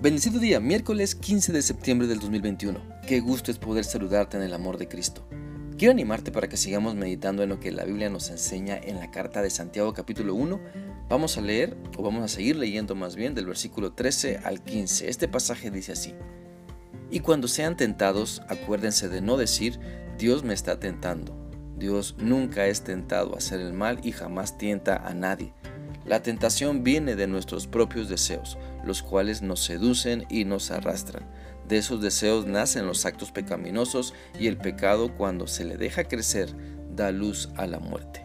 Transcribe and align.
Bendecido 0.00 0.38
día, 0.38 0.60
miércoles 0.60 1.16
15 1.16 1.52
de 1.52 1.60
septiembre 1.60 2.06
del 2.06 2.20
2021. 2.20 2.80
Qué 3.04 3.18
gusto 3.18 3.50
es 3.50 3.58
poder 3.58 3.84
saludarte 3.84 4.36
en 4.36 4.44
el 4.44 4.54
amor 4.54 4.78
de 4.78 4.86
Cristo. 4.86 5.26
Quiero 5.76 5.90
animarte 5.90 6.30
para 6.30 6.48
que 6.48 6.56
sigamos 6.56 6.94
meditando 6.94 7.42
en 7.42 7.48
lo 7.48 7.58
que 7.58 7.72
la 7.72 7.84
Biblia 7.84 8.08
nos 8.08 8.30
enseña 8.30 8.78
en 8.78 9.00
la 9.00 9.10
carta 9.10 9.42
de 9.42 9.50
Santiago 9.50 9.92
capítulo 9.94 10.36
1. 10.36 10.60
Vamos 11.08 11.36
a 11.36 11.40
leer, 11.40 11.76
o 11.96 12.04
vamos 12.04 12.22
a 12.22 12.28
seguir 12.28 12.54
leyendo 12.54 12.94
más 12.94 13.16
bien, 13.16 13.34
del 13.34 13.46
versículo 13.46 13.92
13 13.92 14.38
al 14.44 14.62
15. 14.62 15.08
Este 15.08 15.26
pasaje 15.26 15.72
dice 15.72 15.90
así. 15.90 16.14
Y 17.10 17.18
cuando 17.18 17.48
sean 17.48 17.76
tentados, 17.76 18.40
acuérdense 18.46 19.08
de 19.08 19.20
no 19.20 19.36
decir, 19.36 19.80
Dios 20.16 20.44
me 20.44 20.54
está 20.54 20.78
tentando. 20.78 21.36
Dios 21.76 22.14
nunca 22.18 22.66
es 22.66 22.82
tentado 22.82 23.34
a 23.34 23.38
hacer 23.38 23.58
el 23.58 23.72
mal 23.72 23.98
y 24.04 24.12
jamás 24.12 24.58
tienta 24.58 24.94
a 24.94 25.12
nadie. 25.12 25.54
La 26.08 26.22
tentación 26.22 26.84
viene 26.84 27.16
de 27.16 27.26
nuestros 27.26 27.66
propios 27.66 28.08
deseos, 28.08 28.56
los 28.82 29.02
cuales 29.02 29.42
nos 29.42 29.60
seducen 29.60 30.24
y 30.30 30.46
nos 30.46 30.70
arrastran. 30.70 31.24
De 31.68 31.76
esos 31.76 32.00
deseos 32.00 32.46
nacen 32.46 32.86
los 32.86 33.04
actos 33.04 33.30
pecaminosos 33.30 34.14
y 34.40 34.46
el 34.46 34.56
pecado 34.56 35.14
cuando 35.14 35.46
se 35.46 35.66
le 35.66 35.76
deja 35.76 36.04
crecer 36.04 36.48
da 36.96 37.12
luz 37.12 37.50
a 37.56 37.66
la 37.66 37.78
muerte. 37.78 38.24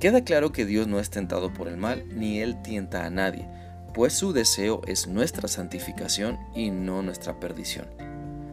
Queda 0.00 0.24
claro 0.24 0.50
que 0.50 0.66
Dios 0.66 0.88
no 0.88 0.98
es 0.98 1.08
tentado 1.08 1.54
por 1.54 1.68
el 1.68 1.76
mal, 1.76 2.04
ni 2.12 2.40
Él 2.40 2.62
tienta 2.62 3.06
a 3.06 3.10
nadie, 3.10 3.48
pues 3.94 4.12
su 4.12 4.32
deseo 4.32 4.82
es 4.88 5.06
nuestra 5.06 5.46
santificación 5.46 6.36
y 6.52 6.70
no 6.70 7.02
nuestra 7.02 7.38
perdición. 7.38 8.07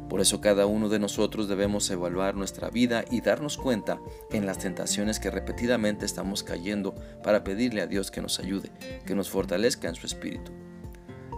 Por 0.10 0.22
eso 0.22 0.40
cada 0.40 0.66
uno 0.66 0.88
de 0.88 1.00
nosotros 1.00 1.48
debemos 1.48 1.90
evaluar 1.90 2.36
nuestra 2.36 2.70
vida 2.70 3.04
y 3.10 3.22
darnos 3.22 3.58
cuenta 3.58 4.00
en 4.32 4.46
las 4.46 4.60
tentaciones 4.60 5.20
que 5.20 5.32
repetidamente 5.32 6.06
estamos 6.06 6.44
cayendo 6.44 6.94
para 7.24 7.44
pedirle 7.44 7.82
a 7.82 7.88
Dios 7.88 8.12
que 8.12 8.22
nos 8.22 8.40
ayude, 8.40 8.72
que 9.06 9.16
nos 9.16 9.30
fortalezca 9.30 9.88
en 9.88 9.96
su 9.96 10.06
espíritu. 10.06 10.52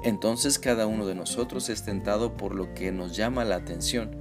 Entonces 0.04 0.60
cada 0.60 0.86
uno 0.86 1.06
de 1.06 1.16
nosotros 1.16 1.70
es 1.70 1.84
tentado 1.84 2.36
por 2.36 2.54
lo 2.54 2.74
que 2.74 2.92
nos 2.92 3.16
llama 3.16 3.46
la 3.46 3.56
atención, 3.56 4.12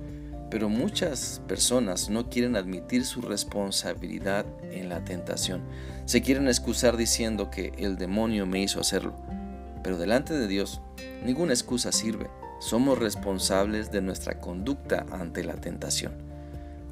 pero 0.48 0.68
muchas 0.68 1.42
personas 1.48 2.08
no 2.08 2.30
quieren 2.30 2.54
admitir 2.54 3.04
su 3.04 3.20
responsabilidad 3.20 4.46
en 4.70 4.88
la 4.88 5.04
tentación. 5.04 5.62
Se 6.04 6.22
quieren 6.22 6.46
excusar 6.46 6.96
diciendo 6.96 7.50
que 7.50 7.72
el 7.78 7.96
demonio 7.96 8.46
me 8.46 8.62
hizo 8.62 8.80
hacerlo. 8.80 9.16
Pero 9.82 9.98
delante 9.98 10.34
de 10.34 10.46
Dios, 10.46 10.80
ninguna 11.24 11.52
excusa 11.52 11.90
sirve 11.90 12.28
somos 12.58 12.98
responsables 12.98 13.90
de 13.90 14.00
nuestra 14.00 14.40
conducta 14.40 15.06
ante 15.10 15.44
la 15.44 15.54
tentación. 15.54 16.12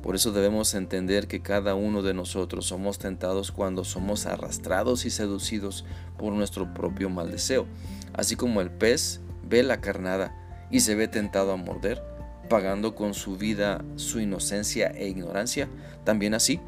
Por 0.03 0.15
eso 0.15 0.33
debemos 0.33 0.75
entender 0.75 1.27
que 1.27 1.41
cada 1.41 1.75
uno 1.75 2.03
de 2.03 2.13
nosotros 2.13 2.67
somos 2.67 2.99
tentados 2.99 3.53
cuando 3.53 3.85
somos 3.85 4.27
arrastrados 4.27 5.07
y 5.07 5.11
seducidos 5.11 5.87
por 6.19 6.35
nuestro 6.35 6.75
propio 6.75 7.09
mal 7.09 7.31
deseo, 7.31 7.67
así 8.13 8.37
como 8.37 8.61
el 8.61 8.71
pez 8.71 9.21
ve 9.49 9.63
la 9.63 9.81
carnada 9.81 10.35
y 10.71 10.81
se 10.81 10.95
ve 10.95 11.09
tentado 11.09 11.53
a 11.53 11.57
morder, 11.57 12.03
pagando 12.51 12.95
con 12.95 13.15
su 13.15 13.37
vida 13.37 13.83
su 13.97 14.21
inocencia 14.21 14.89
e 14.89 15.09
ignorancia, 15.09 15.69
también 16.05 16.35
así, 16.35 16.61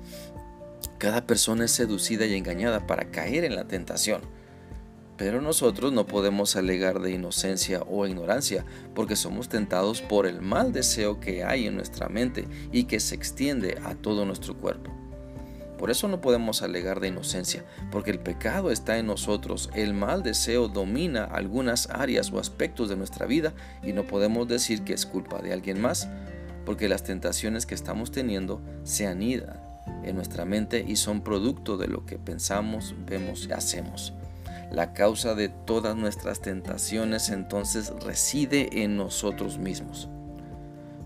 cada 0.98 1.26
persona 1.26 1.66
es 1.66 1.72
seducida 1.72 2.24
y 2.24 2.34
engañada 2.34 2.86
para 2.86 3.10
caer 3.10 3.44
en 3.44 3.54
la 3.54 3.68
tentación. 3.68 4.22
Pero 5.16 5.40
nosotros 5.40 5.92
no 5.92 6.06
podemos 6.06 6.56
alegar 6.56 7.00
de 7.00 7.12
inocencia 7.12 7.82
o 7.88 8.06
ignorancia, 8.06 8.64
porque 8.94 9.16
somos 9.16 9.48
tentados 9.48 10.02
por 10.02 10.26
el 10.26 10.42
mal 10.42 10.72
deseo 10.72 11.20
que 11.20 11.42
hay 11.42 11.66
en 11.66 11.76
nuestra 11.76 12.08
mente 12.08 12.46
y 12.70 12.84
que 12.84 13.00
se 13.00 13.14
extiende 13.14 13.78
a 13.84 13.94
todo 13.94 14.26
nuestro 14.26 14.56
cuerpo. 14.56 14.92
Por 15.78 15.90
eso 15.90 16.08
no 16.08 16.20
podemos 16.20 16.62
alegar 16.62 17.00
de 17.00 17.08
inocencia, 17.08 17.64
porque 17.90 18.10
el 18.10 18.18
pecado 18.18 18.70
está 18.70 18.98
en 18.98 19.06
nosotros, 19.06 19.70
el 19.74 19.92
mal 19.92 20.22
deseo 20.22 20.68
domina 20.68 21.24
algunas 21.24 21.90
áreas 21.90 22.32
o 22.32 22.38
aspectos 22.38 22.88
de 22.88 22.96
nuestra 22.96 23.26
vida 23.26 23.54
y 23.82 23.92
no 23.92 24.06
podemos 24.06 24.48
decir 24.48 24.84
que 24.84 24.94
es 24.94 25.04
culpa 25.04 25.40
de 25.42 25.52
alguien 25.52 25.80
más, 25.80 26.08
porque 26.64 26.88
las 26.88 27.04
tentaciones 27.04 27.66
que 27.66 27.74
estamos 27.74 28.10
teniendo 28.10 28.62
se 28.84 29.06
anidan 29.06 29.60
en 30.02 30.16
nuestra 30.16 30.44
mente 30.44 30.84
y 30.86 30.96
son 30.96 31.20
producto 31.20 31.76
de 31.76 31.88
lo 31.88 32.06
que 32.06 32.18
pensamos, 32.18 32.94
vemos 33.06 33.46
y 33.46 33.52
hacemos. 33.52 34.14
La 34.70 34.92
causa 34.92 35.34
de 35.34 35.48
todas 35.48 35.96
nuestras 35.96 36.40
tentaciones 36.40 37.30
entonces 37.30 37.92
reside 38.04 38.82
en 38.82 38.96
nosotros 38.96 39.58
mismos. 39.58 40.08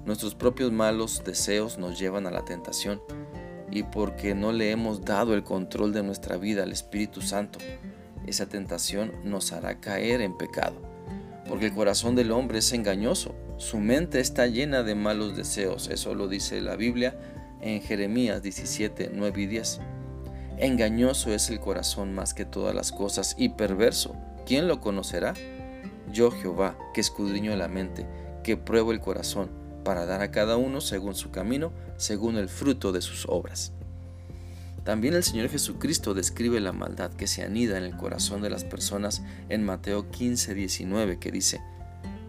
Nuestros 0.06 0.34
propios 0.34 0.72
malos 0.72 1.22
deseos 1.24 1.78
nos 1.78 1.98
llevan 1.98 2.26
a 2.26 2.30
la 2.30 2.44
tentación 2.44 3.00
y 3.70 3.82
porque 3.84 4.34
no 4.34 4.52
le 4.52 4.70
hemos 4.70 5.04
dado 5.04 5.34
el 5.34 5.44
control 5.44 5.92
de 5.92 6.02
nuestra 6.02 6.36
vida 6.36 6.62
al 6.62 6.72
Espíritu 6.72 7.20
Santo, 7.20 7.58
esa 8.26 8.46
tentación 8.46 9.12
nos 9.24 9.52
hará 9.52 9.80
caer 9.80 10.20
en 10.20 10.36
pecado. 10.36 10.76
Porque 11.48 11.66
el 11.66 11.74
corazón 11.74 12.14
del 12.16 12.32
hombre 12.32 12.58
es 12.58 12.72
engañoso, 12.72 13.34
su 13.56 13.78
mente 13.78 14.20
está 14.20 14.46
llena 14.46 14.82
de 14.82 14.94
malos 14.94 15.36
deseos, 15.36 15.88
eso 15.88 16.14
lo 16.14 16.28
dice 16.28 16.60
la 16.60 16.76
Biblia 16.76 17.18
en 17.60 17.82
Jeremías 17.82 18.42
17, 18.42 19.10
9 19.12 19.42
y 19.42 19.46
10. 19.46 19.80
Engañoso 20.62 21.32
es 21.32 21.48
el 21.48 21.58
corazón 21.58 22.12
más 22.12 22.34
que 22.34 22.44
todas 22.44 22.74
las 22.74 22.92
cosas 22.92 23.34
y 23.38 23.48
perverso. 23.48 24.14
¿Quién 24.44 24.68
lo 24.68 24.82
conocerá? 24.82 25.32
Yo 26.12 26.30
Jehová, 26.30 26.76
que 26.92 27.00
escudriño 27.00 27.56
la 27.56 27.66
mente, 27.66 28.06
que 28.44 28.58
pruebo 28.58 28.92
el 28.92 29.00
corazón, 29.00 29.48
para 29.84 30.04
dar 30.04 30.20
a 30.20 30.30
cada 30.30 30.58
uno 30.58 30.82
según 30.82 31.14
su 31.14 31.30
camino, 31.30 31.72
según 31.96 32.36
el 32.36 32.50
fruto 32.50 32.92
de 32.92 33.00
sus 33.00 33.24
obras. 33.26 33.72
También 34.84 35.14
el 35.14 35.24
Señor 35.24 35.48
Jesucristo 35.48 36.12
describe 36.12 36.60
la 36.60 36.72
maldad 36.72 37.10
que 37.14 37.26
se 37.26 37.42
anida 37.42 37.78
en 37.78 37.84
el 37.84 37.96
corazón 37.96 38.42
de 38.42 38.50
las 38.50 38.64
personas 38.64 39.22
en 39.48 39.64
Mateo 39.64 40.10
15, 40.10 40.54
19, 40.54 41.18
que 41.18 41.32
dice, 41.32 41.62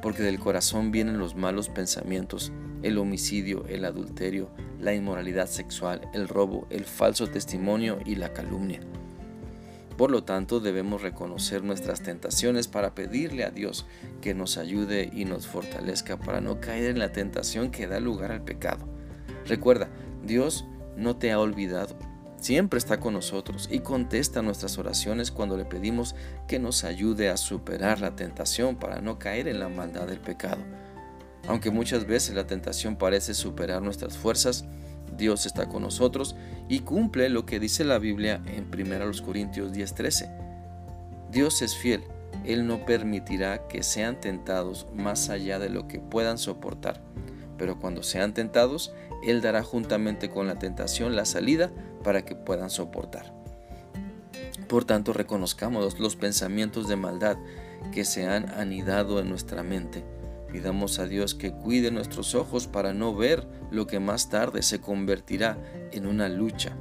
porque 0.01 0.23
del 0.23 0.39
corazón 0.39 0.93
vienen 0.93 1.19
los 1.19 1.35
malos 1.35 1.67
pensamientos, 1.67 2.53
el 2.81 2.97
homicidio, 2.97 3.65
el 3.67 3.83
adulterio, 3.83 4.49
la 4.81 4.93
inmoralidad 4.93 5.47
sexual, 5.47 6.01
el 6.13 6.27
robo, 6.27 6.67
el 6.69 6.85
falso 6.85 7.27
testimonio 7.27 7.99
y 8.05 8.15
la 8.15 8.33
calumnia. 8.33 8.81
Por 9.97 10.09
lo 10.09 10.23
tanto, 10.23 10.59
debemos 10.59 11.03
reconocer 11.03 11.63
nuestras 11.63 12.01
tentaciones 12.01 12.67
para 12.67 12.95
pedirle 12.95 13.43
a 13.43 13.51
Dios 13.51 13.85
que 14.19 14.33
nos 14.33 14.57
ayude 14.57 15.11
y 15.13 15.25
nos 15.25 15.45
fortalezca 15.45 16.17
para 16.17 16.41
no 16.41 16.59
caer 16.59 16.89
en 16.89 16.99
la 16.99 17.11
tentación 17.11 17.69
que 17.69 17.87
da 17.87 17.99
lugar 17.99 18.31
al 18.31 18.43
pecado. 18.43 18.87
Recuerda, 19.45 19.89
Dios 20.23 20.65
no 20.97 21.17
te 21.17 21.31
ha 21.31 21.39
olvidado, 21.39 21.95
siempre 22.37 22.79
está 22.79 22.99
con 22.99 23.13
nosotros 23.13 23.69
y 23.71 23.79
contesta 23.79 24.41
nuestras 24.41 24.77
oraciones 24.79 25.29
cuando 25.29 25.55
le 25.55 25.65
pedimos 25.65 26.15
que 26.47 26.57
nos 26.57 26.83
ayude 26.83 27.29
a 27.29 27.37
superar 27.37 28.01
la 28.01 28.15
tentación 28.15 28.77
para 28.77 29.01
no 29.01 29.19
caer 29.19 29.47
en 29.47 29.59
la 29.59 29.69
maldad 29.69 30.07
del 30.07 30.19
pecado. 30.19 30.63
Aunque 31.47 31.71
muchas 31.71 32.05
veces 32.05 32.35
la 32.35 32.47
tentación 32.47 32.95
parece 32.95 33.33
superar 33.33 33.81
nuestras 33.81 34.17
fuerzas, 34.17 34.65
Dios 35.17 35.45
está 35.45 35.67
con 35.67 35.81
nosotros 35.81 36.35
y 36.69 36.79
cumple 36.79 37.29
lo 37.29 37.45
que 37.45 37.59
dice 37.59 37.83
la 37.83 37.99
Biblia 37.99 38.41
en 38.45 38.69
1 38.71 39.21
Corintios 39.23 39.71
10:13. 39.73 40.29
Dios 41.31 41.61
es 41.61 41.75
fiel, 41.75 42.03
Él 42.45 42.67
no 42.67 42.85
permitirá 42.85 43.67
que 43.67 43.83
sean 43.83 44.19
tentados 44.19 44.87
más 44.93 45.29
allá 45.29 45.59
de 45.59 45.69
lo 45.69 45.87
que 45.87 45.99
puedan 45.99 46.37
soportar, 46.37 47.01
pero 47.57 47.79
cuando 47.79 48.03
sean 48.03 48.33
tentados, 48.33 48.93
Él 49.25 49.41
dará 49.41 49.63
juntamente 49.63 50.29
con 50.29 50.47
la 50.47 50.55
tentación 50.55 51.15
la 51.15 51.25
salida 51.25 51.71
para 52.03 52.23
que 52.23 52.35
puedan 52.35 52.69
soportar. 52.69 53.33
Por 54.67 54.85
tanto, 54.85 55.11
reconozcamos 55.11 55.99
los 55.99 56.15
pensamientos 56.15 56.87
de 56.87 56.95
maldad 56.95 57.37
que 57.91 58.05
se 58.05 58.25
han 58.25 58.49
anidado 58.51 59.19
en 59.19 59.29
nuestra 59.29 59.63
mente 59.63 60.03
Pidamos 60.51 60.99
a 60.99 61.07
Dios 61.07 61.33
que 61.33 61.51
cuide 61.51 61.91
nuestros 61.91 62.35
ojos 62.35 62.67
para 62.67 62.93
no 62.93 63.15
ver 63.15 63.47
lo 63.71 63.87
que 63.87 63.99
más 63.99 64.29
tarde 64.29 64.61
se 64.61 64.81
convertirá 64.81 65.57
en 65.91 66.05
una 66.05 66.27
lucha 66.29 66.75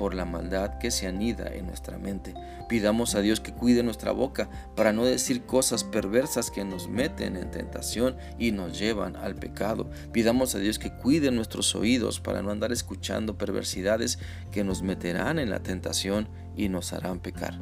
por 0.00 0.14
la 0.14 0.24
maldad 0.24 0.78
que 0.78 0.90
se 0.90 1.06
anida 1.06 1.52
en 1.52 1.66
nuestra 1.66 1.98
mente. 1.98 2.32
Pidamos 2.70 3.14
a 3.14 3.20
Dios 3.20 3.38
que 3.38 3.52
cuide 3.52 3.82
nuestra 3.82 4.12
boca 4.12 4.48
para 4.74 4.94
no 4.94 5.04
decir 5.04 5.42
cosas 5.42 5.84
perversas 5.84 6.50
que 6.50 6.64
nos 6.64 6.88
meten 6.88 7.36
en 7.36 7.50
tentación 7.50 8.16
y 8.38 8.52
nos 8.52 8.78
llevan 8.78 9.14
al 9.16 9.34
pecado. 9.34 9.90
Pidamos 10.10 10.54
a 10.54 10.58
Dios 10.58 10.78
que 10.78 10.90
cuide 10.90 11.30
nuestros 11.30 11.74
oídos 11.74 12.18
para 12.18 12.40
no 12.40 12.50
andar 12.50 12.72
escuchando 12.72 13.36
perversidades 13.36 14.18
que 14.50 14.64
nos 14.64 14.80
meterán 14.80 15.38
en 15.38 15.50
la 15.50 15.62
tentación 15.62 16.30
y 16.56 16.70
nos 16.70 16.94
harán 16.94 17.20
pecar. 17.20 17.58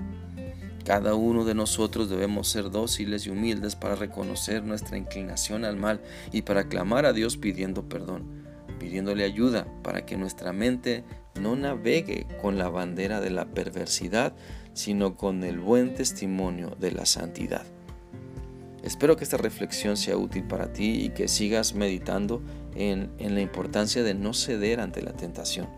Cada 0.89 1.15
uno 1.15 1.45
de 1.45 1.53
nosotros 1.53 2.09
debemos 2.09 2.49
ser 2.49 2.71
dóciles 2.71 3.27
y 3.27 3.31
humildes 3.31 3.77
para 3.77 3.95
reconocer 3.95 4.65
nuestra 4.65 4.97
inclinación 4.97 5.67
al 5.67 5.77
mal 5.77 6.01
y 6.33 6.41
para 6.41 6.67
clamar 6.67 7.05
a 7.05 7.13
Dios 7.13 7.37
pidiendo 7.37 7.91
perdón, 7.91 8.47
pidiéndole 8.79 9.25
ayuda 9.25 9.67
para 9.83 10.07
que 10.07 10.17
nuestra 10.17 10.55
mente 10.55 11.05
no 11.39 11.57
navegue 11.57 12.27
con 12.41 12.57
la 12.57 12.71
bandera 12.71 13.21
de 13.21 13.29
la 13.29 13.45
perversidad, 13.45 14.33
sino 14.73 15.15
con 15.15 15.45
el 15.45 15.59
buen 15.59 15.93
testimonio 15.93 16.75
de 16.81 16.93
la 16.93 17.05
santidad. 17.05 17.67
Espero 18.83 19.19
que 19.19 19.25
esta 19.25 19.37
reflexión 19.37 19.99
sea 19.99 20.17
útil 20.17 20.45
para 20.45 20.73
ti 20.73 21.05
y 21.05 21.11
que 21.11 21.29
sigas 21.29 21.75
meditando 21.75 22.41
en, 22.75 23.11
la 23.19 23.43
importancia 23.43 24.03
de 24.03 24.15
no 24.15 24.33
ceder 24.33 24.81
ante 24.81 25.03
la 25.03 25.13
tentación. 25.13 25.69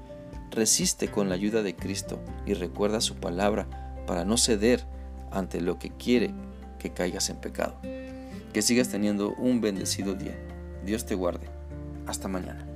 Resiste 0.52 1.08
con 1.08 1.28
la 1.28 1.34
ayuda 1.34 1.64
de 1.64 1.74
Cristo 1.74 2.20
y 2.46 2.54
recuerda 2.54 3.00
su 3.00 3.16
palabra 3.16 3.66
para 4.06 4.24
no 4.24 4.36
ceder 4.36 4.86
ante 5.30 5.60
lo 5.60 5.78
que 5.78 5.90
quiere 5.90 6.32
que 6.78 6.90
caigas 6.90 7.30
en 7.30 7.36
pecado. 7.36 7.76
Que 8.52 8.62
sigas 8.62 8.88
teniendo 8.88 9.34
un 9.34 9.60
bendecido 9.60 10.14
día. 10.14 10.36
Dios 10.84 11.06
te 11.06 11.14
guarde. 11.14 11.46
Hasta 12.06 12.28
mañana. 12.28 12.69